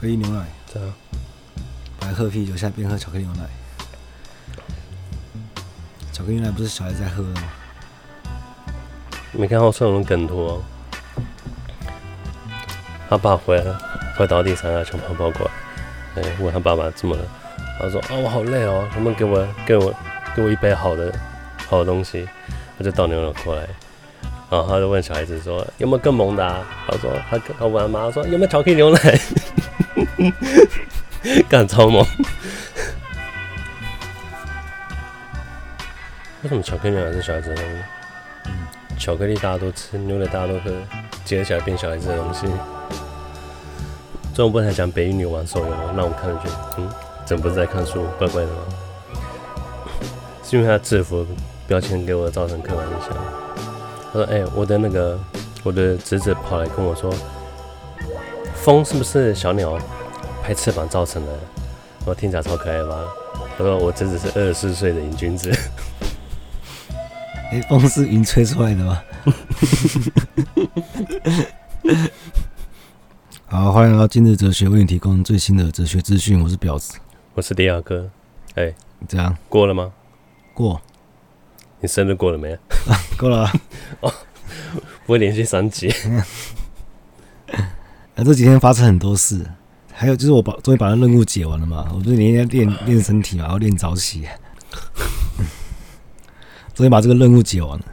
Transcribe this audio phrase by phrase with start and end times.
[0.00, 0.94] 克力牛奶，对啊，
[1.98, 3.42] 白喝啤酒，现在边喝巧克力牛奶。
[6.12, 7.42] 巧克力牛奶不是小孩子在喝的吗？
[9.32, 10.62] 没看到这种梗图哦。
[13.10, 13.80] 他爸回来了，
[14.16, 15.50] 快倒地上啊，全跑跑过
[16.14, 17.24] 来，哎，问他爸爸怎么了？
[17.80, 19.94] 他说：“啊，我好累哦，能不能给我给我
[20.34, 21.12] 给我一杯好的
[21.68, 22.28] 好的东西？”
[22.78, 23.62] 他就倒牛奶过来，
[24.50, 28.98] 然后他就问小孩子说：“有没有更猛的啊？”他说：“他他问他妈说有没有巧克力牛奶？”
[31.48, 32.04] 干超猛！
[36.42, 37.70] 为什么巧克力还是小孩子的东西？
[38.98, 40.72] 巧克力大家都吃，牛奶大家都喝，
[41.24, 42.46] 结合起来变小孩子的东西。
[44.32, 45.92] 这种不是还讲北一女玩手游吗？
[45.96, 46.88] 那我看了觉得，嗯，
[47.24, 48.04] 怎么不是在看书？
[48.18, 48.58] 怪怪的吗？
[50.44, 51.26] 是因为他制服
[51.66, 53.10] 标签给我造成刻板印象。
[54.12, 55.18] 他说：“哎、我的那个，
[55.62, 57.12] 我的侄子跑来跟我说，
[58.54, 59.78] 风是不是小鸟
[60.48, 61.38] 拍翅膀造成的？
[62.06, 63.04] 我听起来超可爱吧？”
[63.58, 65.52] 他说：“我真的是二十四岁的瘾君子。
[67.52, 69.02] ”哎，风是云吹出来的吗？
[73.44, 76.42] 好，欢迎来到今日哲学，为你提供最新的哲学资讯。
[76.42, 76.98] 我是婊子，
[77.34, 78.08] 我是迪亚哥。
[78.54, 78.74] 哎、欸，
[79.06, 79.36] 怎样？
[79.50, 79.92] 过了吗？
[80.54, 80.80] 过。
[81.80, 82.54] 你生日过了没？
[82.54, 83.52] 啊， 过了。
[84.00, 84.10] 哦，
[85.04, 85.90] 不会连续三集。
[87.52, 89.44] 啊，这几天发生很多事，
[89.98, 91.90] 还有就是我把终于把那任务解完了嘛。
[91.92, 94.24] 我不是连天练练身体嘛，然后练早起。
[96.72, 97.84] 终于把这个任务解完了，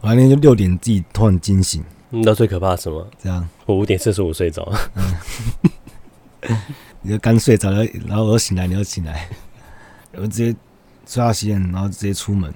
[0.00, 1.84] 我那天就六点自己突然惊醒。
[2.08, 3.06] 你知道最可怕的是什么？
[3.22, 4.66] 这样，我五点四十五睡着。
[4.94, 6.56] 嗯，
[7.02, 9.28] 你就刚睡着了，然后我又醒来，你又醒来，
[10.14, 10.56] 我直接
[11.06, 12.50] 刷牙洗脸，然后直接出门，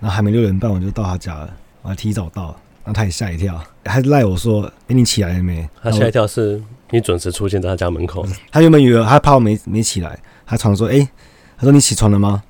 [0.00, 8.24] 然后还没六点半我就到他家了，我还提早到，然后他也吓一跳，还赖我说：“哎，你起来了没？”他吓一跳是你准时出现在他家门口。
[8.50, 11.08] 他原本以为他怕我没没起来，他常说：“哎，
[11.56, 12.42] 他说你起床了吗？”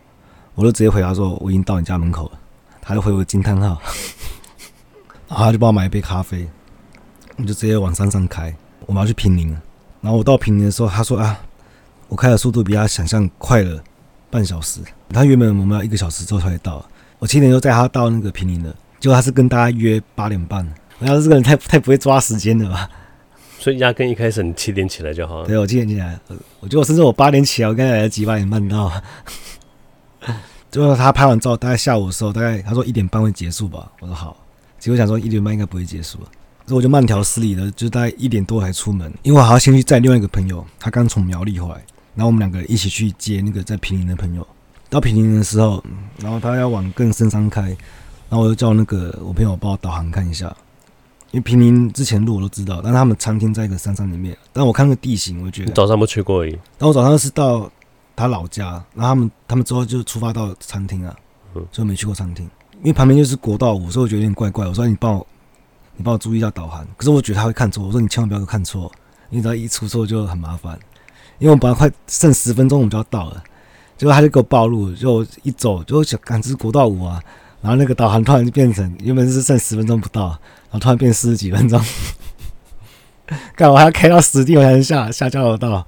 [0.55, 2.39] 我就直接回答说：“我已经到你家门口了。”
[2.81, 3.81] 他就回我惊叹号，
[5.28, 6.47] 然后他就帮我买一杯咖啡，
[7.37, 8.55] 我就直接往山上开，
[8.87, 9.61] 我们要去平林了。
[10.00, 11.38] 然后我到平林的时候，他说啊，
[12.09, 13.82] 我开的速度比他想象快了
[14.31, 14.81] 半小时。
[15.11, 16.84] 他原本我们要一个小时之后才到，
[17.19, 20.67] 我七点就带他到那个平林了，结果他是跟大家约八点半。
[20.99, 22.89] 我要是这个人太太不会抓时间了吧？
[23.59, 25.47] 所以压根一开始你七点起来就好了。
[25.47, 26.19] 对，我七点起来，
[26.61, 28.91] 我觉得我甚至我八点起来，我刚才来得及八点半到。
[30.71, 33.91] 最后 他拍完照，大概下午的时候，大概他说一点半会结束吧。
[34.01, 34.37] 我说好，
[34.79, 36.19] 结果想说一点半应该不会结束，
[36.67, 41.83] 所以我就慢条斯理的，就大概一点多才出门，因为我还要先去载另外一个朋友，他刚从苗栗回来，
[42.15, 44.47] 然后我们两个一起去接那个在平林的朋友。
[44.89, 45.83] 到平林的时候，
[46.23, 47.77] 然后他要往更深山开，
[48.28, 50.47] 然后我就叫那个我朋友帮我导航看一下，
[51.31, 56.59] 因为平林之前路我都知道，但他们餐厅在一个山上里面，但我看那个地形，我觉得早上不去过而已。
[56.78, 57.70] 但我早上是到。
[58.19, 61.14] 他老家，然后他们他们之后就出发到餐厅啊，
[61.70, 62.48] 所以没去过餐厅，
[62.78, 64.66] 因为旁边就是国道五，所以我觉得有点怪怪。
[64.66, 65.26] 我说你帮我，
[65.98, 66.82] 你帮我注意一下导航。
[66.97, 68.91] 可是我觉得他会看错，我说你千万不要看错，
[69.28, 70.78] 因为他一出错就很麻烦。
[71.38, 73.44] 因为我们本来快剩十分钟我们就要到了，
[73.98, 77.22] 结果他就给我暴露，就一走就想赶这是国道五啊，
[77.66, 81.82] 然后那个导航突然就变成原本是剩十分钟不到，然后突然变四十几分钟，
[83.56, 85.84] 干我还要开到实地我才能下下交流道。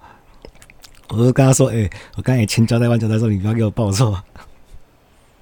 [1.10, 4.20] 我就跟他说：“哎、欸，我刚才也千交代万交代说，你不要给我报错。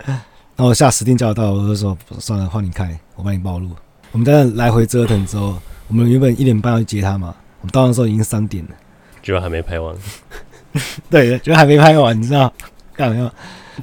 [0.57, 3.71] ”那我下实定交流道，我就说：“算了，换你开，我帮你报路。”
[4.13, 5.57] 我们在那来回折腾之后，
[5.89, 8.73] 我们原本一点半要去接他嘛，我们到的时候已经三点了，
[9.23, 9.97] 居然还没拍完。
[11.09, 12.53] 对，就还没拍完，你知道？
[12.97, 13.31] 干没有？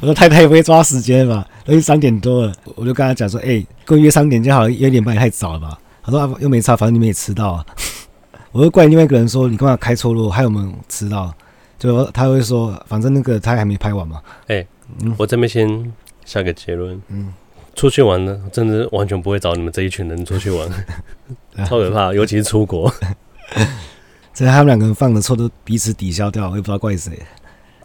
[0.02, 1.48] 我说太太也不会抓时间吧？
[1.66, 7.66] 都三点多了，我就跟他讲说：“哎、欸，跟我约三点就好，约一点半也太早了吧？”他说：“啊、又没差，反正你们也迟到啊。
[8.52, 11.34] ”我就怪另外一个人说：“你干嘛开错路，害我们迟到？”
[11.78, 14.22] 就他会说，反正那个他还没拍完嘛。
[14.48, 14.68] 哎、欸，
[15.04, 15.94] 嗯、我这边先
[16.26, 17.00] 下个结论。
[17.10, 17.34] 嗯，
[17.76, 20.68] 出去玩呢，真的完全不会找你们这一群人出去玩，
[21.68, 22.92] 超可怕，尤其是出国。
[24.34, 27.12] 这他们两个人犯的错都彼此抵消掉，我也不知道怪谁。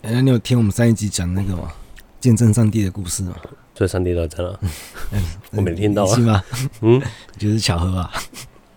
[0.08, 1.70] 哎、欸，你有听我们上一集讲那个吗？
[2.18, 3.36] 见证上帝的故事吗？
[3.74, 4.58] 所以上帝都在了？
[5.52, 6.14] 我没听到啊。
[6.14, 6.42] 是吗？
[6.80, 7.02] 嗯，
[7.36, 8.10] 就是巧合啊。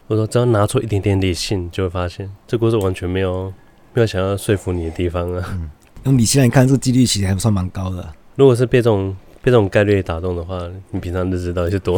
[0.07, 3.45] 我说，只要拿出一点点理性，就会发现这故事完全没有。
[3.93, 5.47] 没有想要说服你的地方啊。
[5.53, 5.71] 嗯，
[6.03, 8.13] 用理性来看，这个几率其实还算蛮高的。
[8.35, 11.97] 如果是被这种被这种概率打动的话，你平常日子到底是多？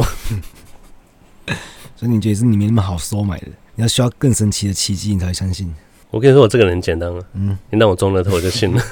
[1.96, 3.48] 所以你觉得是你没那么好收买的？
[3.74, 5.74] 你要需要更神奇的奇迹，你才会相信。
[6.12, 7.20] 我跟你说，我这个人很简单啊。
[7.32, 8.80] 嗯，你让我中了头我就信了。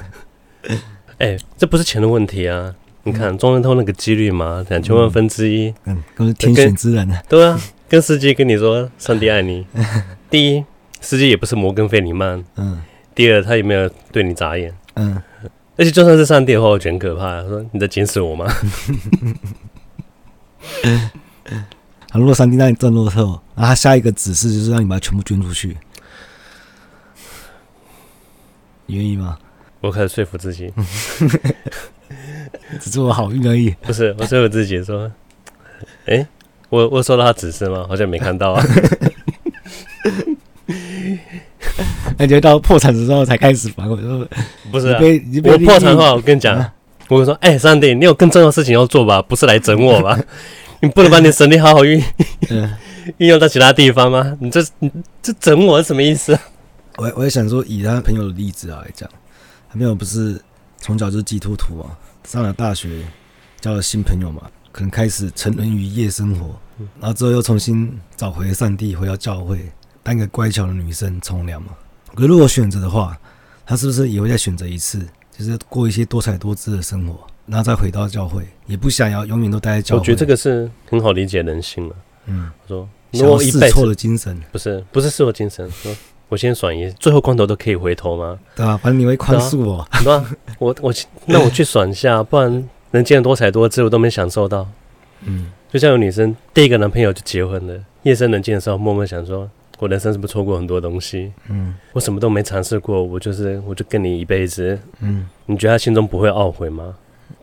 [1.19, 2.75] 哎、欸，这不是钱的问题啊！
[3.05, 7.23] 你看中乐透那个几率嘛，两千万分之一，嗯，都是天选之人啊。
[7.29, 9.67] 对啊，跟司机跟你说，上帝爱你。
[10.31, 10.65] 第一，
[11.01, 12.45] 司机也不是摩根费里曼。
[12.57, 12.81] 嗯。
[13.15, 14.73] 第二，他有没有对你眨眼？
[14.95, 15.21] 嗯，
[15.77, 17.43] 而且就算是上帝的话，我觉得很可怕。
[17.43, 18.47] 说你在监视我吗？
[22.11, 25.77] 好，如果上帝让你中乐透，然后他下一个指示就是让你把它全部捐出去，
[28.87, 29.39] 你愿意吗？
[29.83, 30.73] 我开始说服自己，
[32.81, 33.69] 只是我好运而已。
[33.83, 35.11] 不是，我说服自己说，
[36.07, 36.27] 哎、欸，
[36.69, 37.85] 我我收到他指示吗？
[37.89, 38.65] 好像没看到啊。
[42.17, 43.85] 那就到破产的时候才开始吧。
[43.89, 44.29] 我说
[44.71, 45.01] 不是、啊，
[45.45, 46.73] 我破产的话，我跟你讲，啊、
[47.09, 49.21] 我会说，哎、欸，上帝，你有更重要的事情要做吧？
[49.21, 50.17] 不是来整我吧？
[50.81, 52.01] 你不能把你的神力好好运
[53.19, 54.37] 运用到其他地方吗？
[54.41, 54.89] 你这你
[55.21, 56.41] 这整我是什么意思、啊？
[56.99, 59.17] 我我也想说，以他朋友的例子啊来讲，他
[59.73, 60.41] 朋友不是
[60.79, 63.05] 从小就是基督徒啊，上了大学
[63.61, 66.55] 交了新朋友嘛，可能开始沉沦于夜生活，
[67.01, 69.61] 然后之后又重新找回上帝，回到教会。
[70.03, 71.69] 当个乖巧的女生从良嘛，
[72.15, 73.17] 可如果选择的话，
[73.65, 80.01] 他是不是也会再选择一次，就是过一些多彩多姿的生活，然后再回到教会，也不想要永远都待在教会。
[80.01, 81.97] 我觉得这个是很好理解人性了。
[82.27, 85.95] 嗯，我说如果试错的精神，不是不是试错精神，说
[86.33, 88.39] 我先爽一，最后关头都可以回头吗？
[88.57, 89.87] 对啊，反正你会宽恕我。
[90.03, 90.25] 对啊，
[90.59, 90.91] 我我
[91.27, 94.67] 那我去爽一下，不然人间多彩多姿，我都没享受到。
[95.27, 99.47] 嗯，就像有女生第一个男朋友就结婚了，夜深人静的时候，默默想说。
[99.79, 101.31] 我人生是不是错过很多东西？
[101.51, 104.79] 嗯，我什么都没尝试过，我就是我就跟你一辈子。
[105.01, 106.95] 嗯，你觉得他心中不会懊悔吗？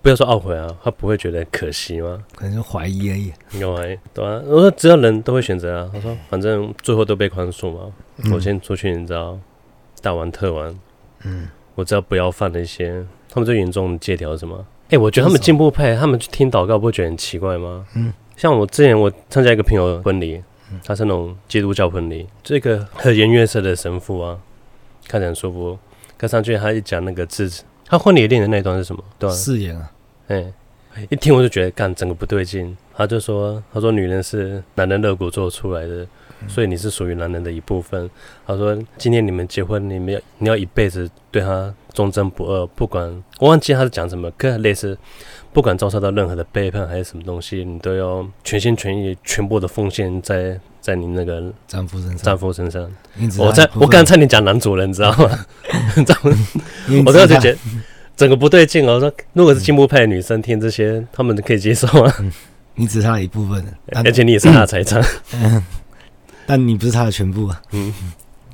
[0.02, 2.24] 不要说懊悔啊，他不会觉得可惜吗？
[2.36, 3.34] 可能是怀疑而已。
[3.60, 4.42] 有怀疑，对啊。
[4.46, 5.90] 我说只要人都会选择啊。
[5.94, 7.92] 他说反正最后都被宽恕嘛。
[8.18, 9.38] 嗯、我先出去，你知道，
[10.02, 10.80] 大玩特玩。
[11.24, 13.06] 嗯，我只要不要犯那些。
[13.30, 14.58] 他们最严重的借条是什么？
[14.86, 17.86] 哎、欸，我觉得他们进步派，他们去听祷告，不会觉得很奇怪吗？
[17.96, 20.44] 嗯，像我之前我参加一个朋友婚礼。
[20.86, 24.38] 他是那种基督教婚礼，这个和颜悦色的神父啊，
[25.08, 25.80] 看起来很舒服。
[26.16, 27.50] 看上去他一讲那个字，
[27.90, 29.04] 他婚礼练的那段是什么？
[29.18, 29.34] 对啊？
[29.34, 29.92] 誓言啊。
[30.28, 30.46] 哎，
[31.10, 32.78] 一听我就觉得，干整个不对劲。
[32.96, 36.06] 他就说，他说女人是男人肋骨做出来的，
[36.48, 38.10] 所以你是属于男人的一部分。
[38.46, 44.96] 他说，今天你们结婚，你们要你要一辈子对他忠贞不二，不管我忘记他是讲什么，跟类似。
[45.52, 52.18] 不管遭受到任何的背叛还是什么东西，你都要全心全意、全部的奉献在在你那个丈夫身上。
[52.18, 52.90] 丈夫身上，
[53.38, 55.46] 我在我刚才差点讲男主人，你知道吗？
[56.06, 56.30] 丈夫，
[57.06, 57.58] 我都要觉得
[58.16, 58.94] 整个不对劲哦。
[58.94, 62.14] 我说，如果是进步派的女生听这些，他们可以接受吗？
[62.76, 63.66] 你只是他的一部分，
[64.06, 65.04] 而且你也是他的财产。
[66.46, 67.62] 但你不是他的全部啊。
[67.72, 67.94] 嗯，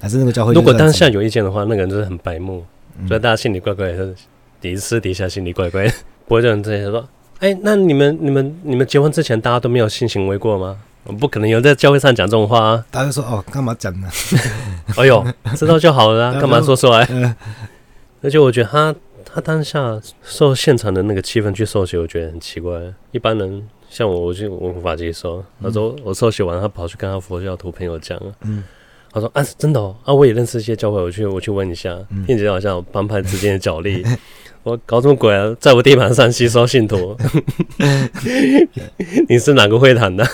[0.02, 0.54] 还是那个教会。
[0.54, 2.66] 如果当下有意见的话，那个人就是很白目，
[3.08, 4.16] 所以大家心里怪怪的，
[4.60, 5.94] 底私底下心里怪怪的。
[6.28, 7.00] 不会有人直接说，
[7.40, 10.78] 哎、欸，那你们、你们、你们结婚之前，大家都没有性行为过吗？
[11.20, 12.86] 不可能有人在教会上讲这种话啊！
[12.90, 14.10] 大家说哦，干嘛讲呢？
[14.98, 15.24] 哎呦，
[15.56, 17.04] 知道就好了啊， 干嘛说出来？
[17.06, 17.36] 呃、
[18.24, 22.82] 而且我觉得他他当下受现场的那个气氛去受洗，我觉得很奇怪。
[23.12, 25.44] 一般人像我，我就我无法接受。
[25.62, 28.64] 他说我受洗完，他跑去跟他佛教徒朋友讲，嗯，
[29.12, 31.96] 他说啊，真的哦，啊，我也认识一些教会，我去我去问一下，
[32.26, 34.04] 听起来好像帮派之间的角力。
[34.66, 35.56] 我搞什么鬼啊？
[35.60, 37.16] 在我地盘上吸收信徒？
[39.30, 40.28] 你是哪个会谈的？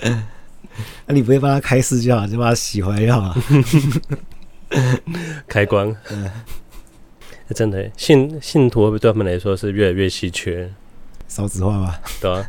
[0.00, 0.10] 那、
[1.06, 3.32] 啊、你不会帮他开示就好，就把他洗回来就好。
[5.46, 5.94] 开光。
[6.10, 6.28] 嗯，
[7.54, 10.68] 真的信信徒对他们来说是越来越稀缺，
[11.28, 12.00] 少子化吧？
[12.20, 12.44] 对啊。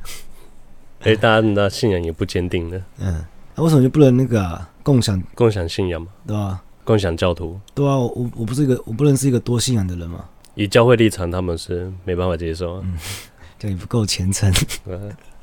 [1.02, 2.82] 哎，大家的信仰也不坚定的。
[2.98, 3.24] 嗯，
[3.56, 6.08] 那、啊、为什么就不能那个、啊、共享共享信仰嘛？
[6.26, 6.64] 对吧？
[6.84, 7.60] 共享教徒。
[7.76, 10.26] 对啊，我我不是一个我不认识一个多信仰的人嘛。
[10.64, 12.98] 以教会立场，他们是没办法接受，啊，嗯，
[13.58, 14.52] 对你不够虔诚。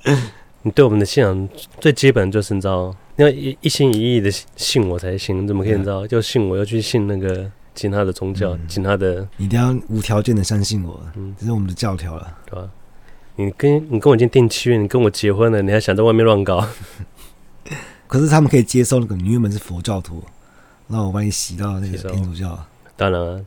[0.62, 1.48] 你对我们的信仰
[1.80, 6.06] 最基本就是你知道，你要一一心一意的信我才行，你怎么可以你知道？
[6.06, 12.68] 就信我要去信那个其他的宗教，嗯、其他的，你一定要无条件的相信我，嗯，这是我们的教条了，对吧？
[13.36, 16.66] 你跟你跟我已经订契约，你跟我结婚了，你还想在外面乱搞？
[18.08, 20.22] 可是他们可以接受那个你原本是佛教徒，
[20.88, 22.58] 那我把你洗到那个天主教，
[22.96, 23.40] 当然啊，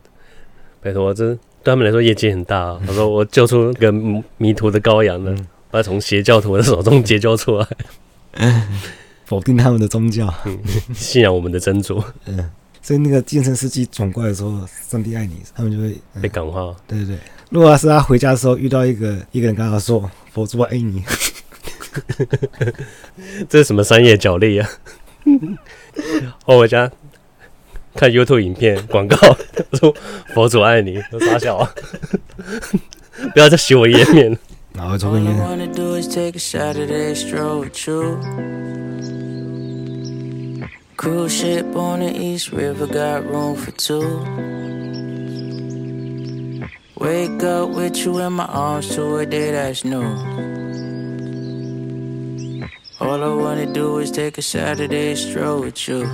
[0.81, 1.37] 拜托我这。
[1.61, 2.81] 对他们来说业绩很大，哦。
[2.87, 3.91] 他说：“我救出个
[4.37, 7.67] 迷途的羔羊了，嗯、把他从邪教徒的手中解救出来，
[9.25, 10.57] 否定他们的宗教，嗯、
[10.93, 12.01] 信仰我们的真主。
[12.25, 12.49] 嗯，
[12.81, 16.73] 所以那个健身司机转过来的时候，上帝爱你，他们就会、嗯、被感化。
[16.87, 17.17] 对对对，
[17.49, 21.03] 如果是他回家的时候遇到一个一个人跟他说‘佛祖爱你’，
[23.49, 24.69] 这是什么商业角力啊？
[26.45, 26.89] 我回家。”
[27.99, 29.17] 看 YouTube 影片广告，
[29.73, 29.93] 说
[30.33, 31.69] 佛祖爱你，都傻笑啊！
[33.33, 34.37] 不要再洗我页面了。
[34.71, 35.35] 哪会抽根烟
[40.95, 44.23] ？Cruise ship on the East River, got room for two.
[46.95, 50.03] Wake up with you in my arms to a day that's new.
[53.01, 56.07] All I wanna do is take a Saturday stroll with you.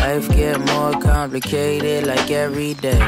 [0.00, 2.98] Life get more complicated like every day.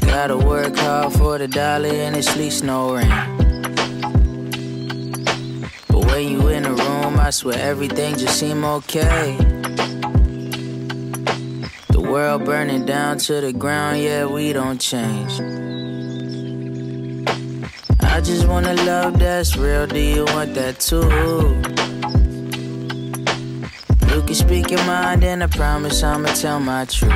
[0.00, 3.08] Gotta work hard for the dollar and it's sleeps no rain.
[5.88, 9.36] But when you in the room, I swear everything just seem okay.
[11.90, 15.40] The world burning down to the ground, yeah, we don't change.
[18.00, 19.86] I just want a love that's real.
[19.86, 21.79] Do you want that too?
[24.30, 27.10] You can speak your mind, and I promise I'ma tell my truth.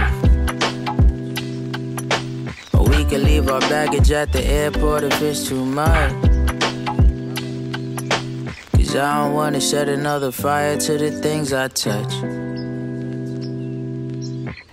[2.74, 6.10] Or we can leave our baggage at the airport if it's too much.
[8.72, 12.12] Cause I don't wanna set another fire to the things I touch.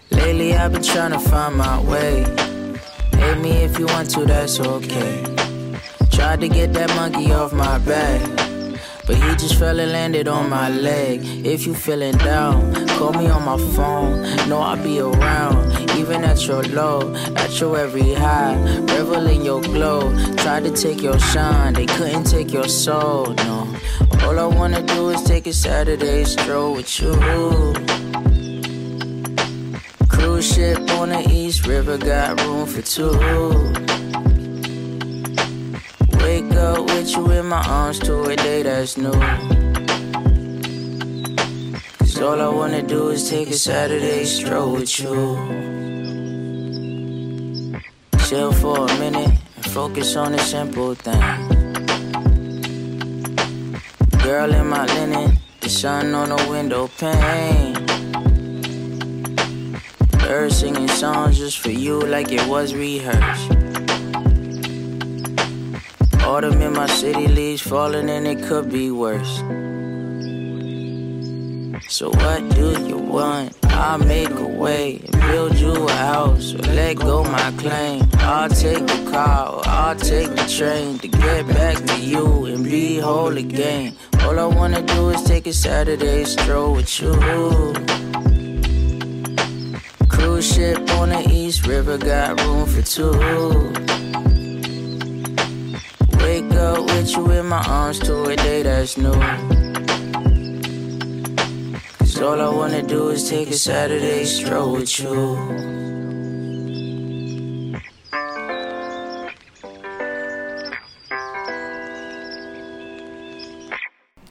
[0.10, 2.24] Lately I've been trying to find my way.
[3.20, 5.24] Hate me if you want to, that's okay.
[6.10, 8.41] Tried to get that monkey off my back.
[9.12, 11.20] But he just fell and landed on my leg.
[11.46, 14.22] If you feeling down, call me on my phone.
[14.48, 18.56] Know I'll be around, even at your low, at your every high.
[18.56, 20.16] Revel in your glow.
[20.38, 23.34] Tried to take your shine, they couldn't take your soul.
[23.34, 23.76] No,
[24.24, 27.12] all I wanna do is take a Saturday stroll with you.
[30.08, 34.21] Cruise ship on the East River, got room for two.
[36.52, 39.12] Wake up with you in my arms to a day that's new.
[42.00, 45.16] Cause all I wanna do is take a Saturday stroll with you.
[48.28, 51.24] Chill for a minute and focus on the simple thing.
[54.22, 57.76] Girl in my linen, the sun on the window pane.
[60.20, 63.61] Birds singing songs just for you like it was rehearsed.
[66.32, 69.40] Autumn in my city, leaves falling and it could be worse.
[71.90, 73.58] So what do you want?
[73.66, 78.08] I'll make a way build you a house or let go my claim.
[78.20, 83.00] I'll take the car I'll take the train to get back to you and be
[83.00, 83.98] whole again.
[84.22, 87.12] All I wanna do is take a Saturday stroll with you.
[90.08, 93.91] Cruise ship on the East River, got room for two.
[96.62, 99.12] Up with you in my arms to a day that's new.
[101.98, 105.38] Cause all I wanna do is take a Saturday stroll with you.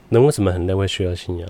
[0.09, 1.49] 人为什么很累会需要信仰？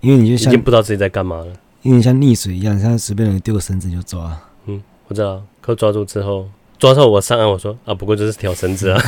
[0.00, 1.46] 因为你就已像经不知道自己在干嘛了。
[1.80, 4.38] 因为你像溺水一样，像随便人丢个绳子就抓。
[4.66, 5.42] 嗯，我知道。
[5.62, 6.48] 可抓住之后，
[6.82, 9.00] 抓到我上岸，我说啊，不过就是条绳子啊，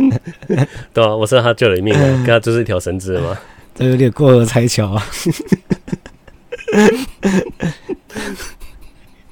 [0.94, 3.36] 对啊，我是他救了一命啊，跟他就是一条绳子嘛。
[3.74, 5.06] 这有点过河拆桥啊，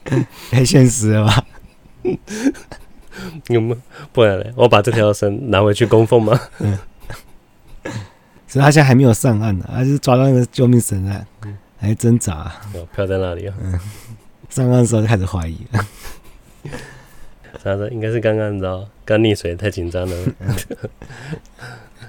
[0.50, 1.46] 太现实了吧？
[3.48, 3.74] 有没？
[4.12, 6.38] 不然嘞，我把这条绳拿回去供奉吗？
[6.58, 6.78] 嗯，
[8.46, 11.24] 所以他现在还没有上岸呢，他就是抓到那个救命绳啊，
[11.80, 12.52] 还挣扎，
[12.94, 13.54] 飘在那里啊。
[13.62, 13.80] 嗯，
[14.50, 15.82] 上岸的时候就开始怀疑了。
[17.62, 17.88] 啥子？
[17.90, 20.16] 应该是刚刚你知道，刚溺水太紧张了，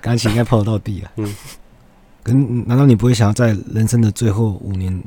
[0.02, 1.12] 刚起应该碰得到地啊。
[1.16, 1.36] 嗯。
[2.24, 5.04] 可难道你不会想要在人生的最后五年，然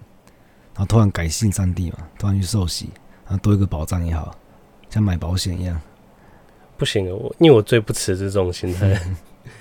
[0.76, 1.97] 后突然改信上帝嘛？
[2.19, 2.90] 突然去受洗，
[3.25, 4.37] 然后多一个保障也好，
[4.90, 5.81] 像买保险一样？
[6.76, 9.00] 不行，我因为我最不耻这种心态。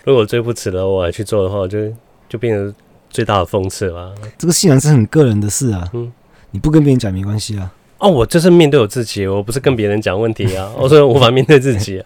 [0.03, 1.89] 如果我最不耻的我还去做的话，就
[2.27, 2.75] 就变成
[3.09, 4.13] 最大的讽刺吧。
[4.37, 6.11] 这个信仰是很个人的事啊，嗯，
[6.51, 7.71] 你不跟别人讲没关系啊。
[7.97, 10.71] 哦，我就是面对我自己，我不是跟别人讲问题啊。
[10.77, 12.05] 我说无法面对自己啊，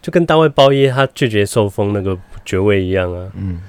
[0.00, 3.30] 就跟大卫包耶他拒绝受封那个爵位一样啊。
[3.34, 3.60] 嗯。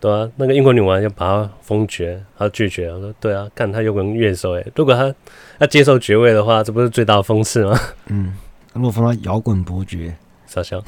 [0.00, 2.88] 对啊，那个英国女王要把他封爵，他拒绝。
[2.88, 5.12] 我说对啊，看他摇滚乐手诶，如果他
[5.58, 7.76] 要接受爵位的话，这不是最大的讽刺吗？
[8.06, 8.36] 嗯，
[8.74, 10.14] 如果封他摇滚伯爵，
[10.46, 10.80] 傻笑。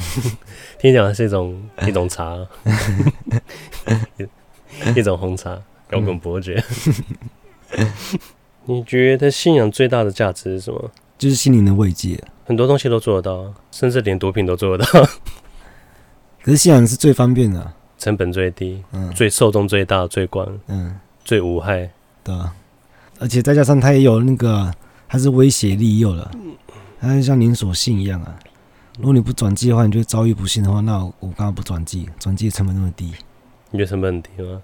[0.78, 2.38] 听讲是一种一种茶，
[4.94, 5.58] 一种红茶，
[5.90, 6.62] 摇滚伯爵。
[8.64, 10.90] 你觉得信仰最大的价值是什么？
[11.18, 12.22] 就是心灵的慰藉。
[12.44, 15.08] 很多东西都做得到，甚至连毒品都做得到。
[16.42, 17.72] 可是信仰是最方便的。
[17.98, 21.90] 成本最低，嗯，最受众最大，最广，嗯，最无害，
[22.24, 22.34] 对，
[23.18, 24.72] 而且再加上它也有那个，
[25.06, 26.30] 它是威胁利诱的，
[26.98, 28.38] 它就像连锁性一样啊，
[28.96, 33.12] 如果你不转机的话，你就会遭遇不幸的话，那我刚刚不转机，转机成本那么低，
[33.70, 34.62] 你觉得成本很低吗？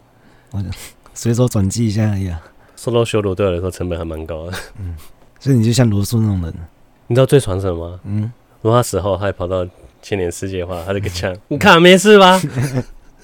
[0.53, 0.65] 我
[1.13, 2.41] 随手转机一下而已啊。
[2.77, 4.57] 受到羞辱对我来说成本还蛮高的。
[4.79, 4.95] 嗯，
[5.41, 6.55] 所以你就像罗素那种人，
[7.09, 7.99] 你知道最传神吗？
[8.05, 8.31] 嗯，
[8.63, 9.67] 如果他死后他还跑到
[10.03, 12.41] 千年世界的话，他就给枪， 你看没事吧？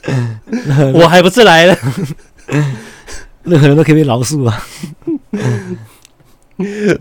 [0.94, 1.76] 我还不是来了。
[3.44, 4.62] 任何人都可以被饶恕啊。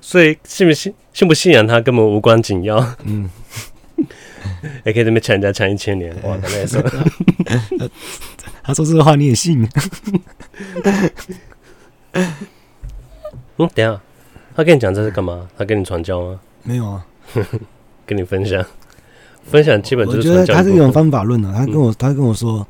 [0.02, 2.78] 所以信不信信不信仰他根本无关紧要。
[3.04, 3.30] 嗯，
[4.86, 6.84] 也可以这么抢人家抢一千年，哇，他那时候，
[8.64, 9.68] 他说这个话你也信？
[12.14, 14.02] 嗯，等下，
[14.56, 15.48] 他跟你讲这是干嘛？
[15.58, 16.40] 他跟你传教吗？
[16.64, 17.06] 没有啊，
[18.06, 18.64] 跟你分享，
[19.46, 21.54] 分享基本就是我觉得他是一种方法论啊。
[21.56, 22.66] 他跟我，他跟我说，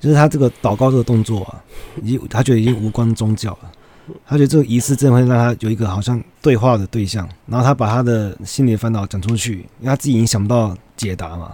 [0.00, 1.62] 就是他这个祷告这个动作啊，
[2.02, 3.70] 已经他觉得已经无关宗教了。
[4.26, 11.52] 他觉得这个仪式真的会让他有一个好像对话的对象，然后他把他的心里的烦恼讲出去，因为他自己已经想不到解答嘛。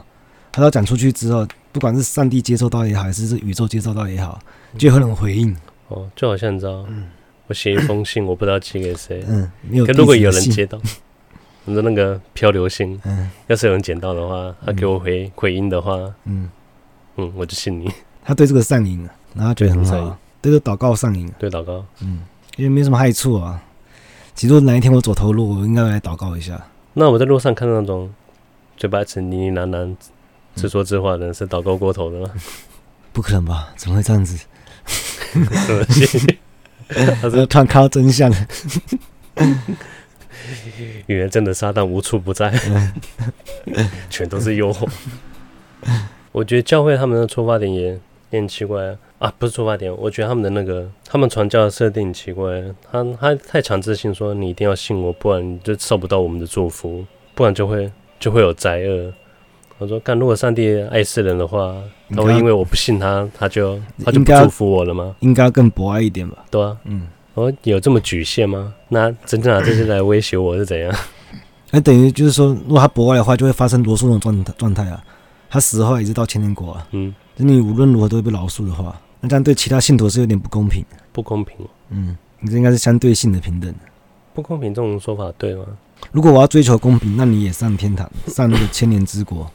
[0.51, 4.39] 他要讲出去之后，不管是上帝接受到也好，还是这宇宙接受到也好，
[4.79, 5.55] 就会有人回应。
[5.89, 7.09] 哦，就好像你知道，嗯、
[7.47, 9.25] 我写一封信，我不知道寄给谁。
[9.29, 9.51] 嗯，
[9.87, 10.81] 可如果有人接到，
[11.65, 16.49] 你的那个漂流信，嗯，要是有人捡到的话，他给我回、嗯、回音的话，嗯
[17.17, 17.91] 嗯，我就信你。
[18.25, 22.23] 他对这个上瘾，然后他觉得很好，对这个祷告上瘾，对祷告，嗯。
[22.57, 23.63] 因为没什么害处啊。
[24.35, 26.61] 其实哪一天我走投路，我应该来祷告一下。
[26.95, 28.13] 那我在路上看到那种
[28.77, 29.97] 嘴巴吃呢呢喃喃、
[30.57, 32.29] 自说自话的人，是祷告过头的吗？
[33.13, 33.73] 不可能吧？
[33.77, 34.45] 怎么会这样子？
[37.21, 38.33] 他说突然看到真相。
[41.07, 42.53] 原来真的撒旦无处不在，
[44.09, 44.55] 全都是。
[44.55, 44.89] 诱惑。
[46.33, 47.99] 我觉得教会他们的出发点也
[48.31, 48.97] 也很奇怪啊。
[49.19, 49.53] 啊，不是。
[49.53, 57.05] 出发点，我觉得他们的那个，他们传教的设定很奇怪，他他太强制性，说你一定要信我，不然你就受不到我们的祝福，
[57.35, 59.13] 不然就会就会有灾厄。
[59.79, 61.75] 我说，干，如果上帝爱世人的话，
[62.11, 65.15] 他会因为我不信他，他就他就不祝福我了吗？
[65.21, 66.45] 应该更博爱一点吧？
[66.51, 68.75] 对啊，嗯，我有这么局限吗？
[68.89, 70.93] 那真正拿这些来威胁我是怎样？
[71.71, 75.03] 那 等于就是说，如果他博爱的话，就会发生罗素那种状状态啊，
[75.49, 79.01] 他死后也是到千年国啊，嗯，就你无论如何都会被饶恕的话。
[79.21, 81.57] 那这样对其他信徒是有点不公平，不公平。
[81.91, 83.73] 嗯，你这应该是相对性的平等。
[84.35, 85.65] 不公平这种说法对吗？
[86.13, 89.51] 如果我要追求公平，那你也上天堂，上那个千年之国。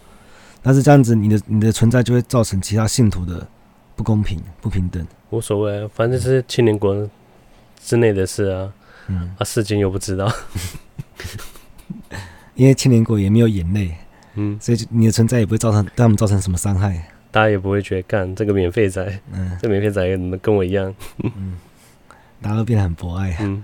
[0.63, 3.45] 但是这样子，你的你的存在就会造成其他信徒的
[3.95, 5.05] 不公平、不平等。
[5.29, 7.09] 无所谓，反正是青年国
[7.79, 8.73] 之内的事啊。
[9.07, 10.31] 嗯，啊，世间又不知道。
[12.55, 13.93] 因为青年国也没有眼泪，
[14.35, 17.09] 嗯，所以你的存在也不会造成对他们造成什么伤害。
[17.29, 20.95] 大家也不会觉得干这个免费仔，嗯，这免费仔怎么跟我一样？
[21.23, 21.59] 嗯，
[22.41, 23.37] 大家都变得很博爱啊。
[23.41, 23.63] 嗯，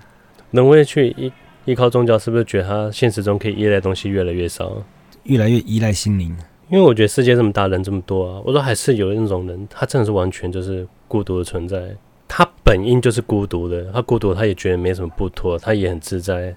[0.52, 1.32] 能会去依
[1.66, 4.84] 依靠宗教，是不是觉得他现实中可以依赖的东西越来越少，
[5.24, 6.36] 越来越依赖心灵？
[6.70, 11.96] 因为我觉得世界这么大，人这么多啊，我说还是有那种人，他真的是完全就是孤独的存在。
[12.28, 16.56] 他本应就是孤独的，他孤独，他也觉得没什么不妥，他也很自在。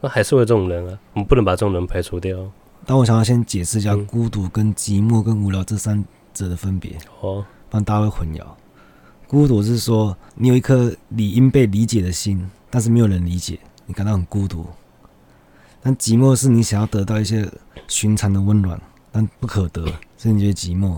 [0.00, 2.38] 那还是会有这种人啊，我们不能把这种人排除掉。
[2.86, 6.04] 但我想要先解释一下孤独、跟寂寞、跟无聊这三。
[6.32, 8.44] 者的分别哦，不然大家会混淆。
[9.26, 14.64] 孤独是说你有一颗理应被理解的心，但是没有人理解，你感到很孤独。
[15.82, 17.50] 但寂寞是你想要得到一些
[17.88, 18.80] 寻常的温暖，
[19.12, 19.84] 但不可得，
[20.16, 20.96] 所以你觉得寂寞。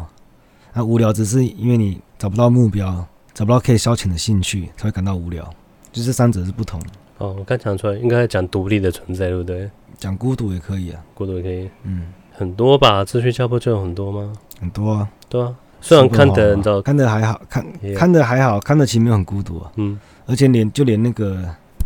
[0.74, 5.44] 那无聊只是因为你找不到目标，找不到可以消遣的兴趣，才会感到无聊。
[5.92, 6.80] 就这三者是不同。
[7.18, 9.70] 哦，我刚讲出来，应该讲独立的存在，对不对？
[9.98, 11.70] 讲孤独也可以啊，孤独也可以。
[11.84, 13.04] 嗯，很多吧？
[13.04, 14.32] 秩序教不就有很多吗？
[14.58, 15.08] 很多啊。
[15.28, 19.70] 对啊，虽然看的你知道，看的还好看.看的还好，看的其实没有很孤独啊。
[19.76, 21.44] 嗯，而且连就连那个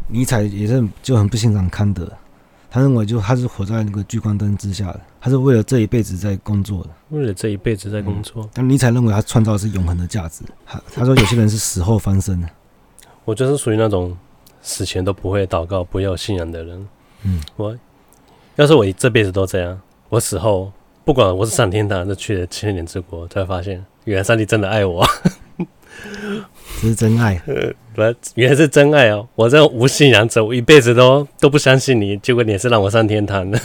[0.09, 2.11] 尼采也是就很不欣赏康德，
[2.71, 8.43] 他认为就他是活在那个聚光灯之下的，他是为了这一辈子在工作的，为了这一辈子在工作。
[8.45, 12.49] 嗯、但尼采认为他创造的是永恒的价值，他他说有些人是死后翻身的，
[13.25, 14.17] 我就是属于那种
[14.61, 16.89] 死前都不会祷告、不要信仰的人。
[17.23, 17.77] 嗯，我
[18.57, 20.73] 要是我这辈子都这样，我死后。
[21.05, 25.07] 不管我是上天堂，还是去了千年之国，才会发现原来上帝真的爱我，
[26.83, 27.41] 这是真爱。
[27.97, 28.03] 不，
[28.35, 29.27] 原来是真爱哦！
[29.35, 33.59] 我这种无信仰者，我一辈子都都不相信你，结果你也是让我上天堂的。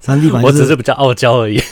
[0.00, 1.62] 上帝，我只是比较傲娇而已。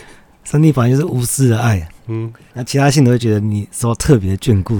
[0.44, 4.78] 上帝反正就是无私的爱，嗯，那其他信徒会觉得你受特别的眷顾。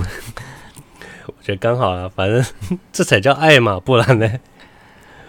[1.26, 2.44] 我觉得刚好啊，反正
[2.92, 4.26] 这才叫爱嘛，不然呢？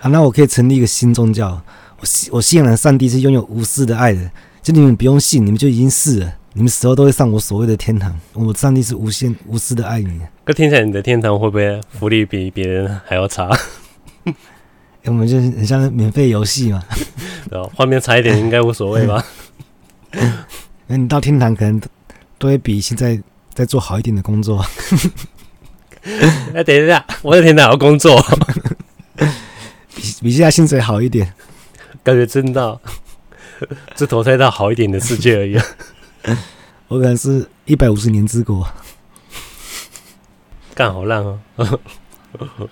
[0.02, 1.60] 啊，那我可以成立一个新宗教，
[2.00, 4.30] 我信我信仰的上帝是拥有无私的爱的。
[4.62, 6.36] 就你们不用信，你们就已经是了。
[6.56, 8.16] 你们死后都会上我所谓的天堂。
[8.34, 10.22] 我上帝是无限无私的爱你。
[10.44, 13.50] 可听起来你的天堂会不会福利比别人还要差？
[14.26, 16.84] 欸、我们就是很像免费游戏嘛。
[17.50, 19.26] 对，画面差一点应该无所谓吧？
[20.88, 21.82] 那你到天堂可能
[22.38, 23.20] 都会比现在
[23.54, 24.64] 再做好一点的工作。
[26.06, 28.22] 哎、欸，等一下，我在天堂要工作，
[29.96, 31.34] 比比现在薪水好一点，
[32.04, 32.80] 感觉真的，
[33.96, 35.58] 只投胎到好一点的世界而已。
[36.88, 38.68] 我可能是一百五十年之国，
[40.76, 41.40] 干好烂哦！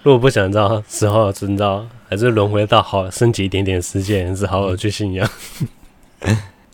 [0.03, 5.29] 如果不想知道，只好知道，还是轮回到好升级一点点世界，还是好好去信仰。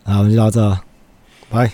[0.04, 0.80] 好，我们就到这，
[1.50, 1.72] 拜。